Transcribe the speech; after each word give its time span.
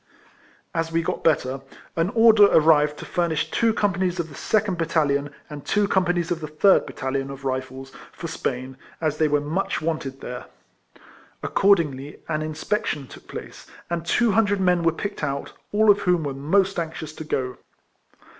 As 0.73 0.91
we 0.91 1.03
got 1.03 1.23
better, 1.23 1.61
an 1.95 2.09
order 2.15 2.45
arrived 2.47 2.97
to 2.97 3.05
furnish 3.05 3.51
two 3.51 3.71
companies 3.71 4.19
of 4.19 4.29
the 4.29 4.33
second 4.33 4.79
bat 4.79 4.87
talion, 4.87 5.31
and 5.47 5.63
two 5.63 5.87
companies 5.87 6.31
of 6.31 6.39
the 6.39 6.47
third 6.47 6.87
bat 6.87 6.95
talion, 6.95 7.29
of 7.29 7.45
Rifles, 7.45 7.91
for 8.11 8.25
Spain, 8.27 8.77
as 8.99 9.19
they 9.19 9.27
were 9.27 9.39
much 9.39 9.79
wanted 9.79 10.21
there. 10.21 10.45
Accordingly 11.43 12.17
an 12.27 12.41
in 12.41 12.53
spection 12.53 13.07
took 13.07 13.27
place, 13.27 13.67
and 13.91 14.03
two 14.03 14.31
hundred 14.31 14.59
men 14.59 14.81
were 14.81 14.91
picked 14.91 15.23
out, 15.23 15.53
all 15.71 15.91
of 15.91 15.99
whom 15.99 16.23
were 16.23 16.33
most 16.33 16.79
anxious 16.79 17.13
to 17.13 17.23
go. 17.23 17.57